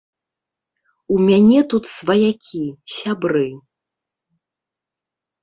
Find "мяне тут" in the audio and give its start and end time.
1.27-1.83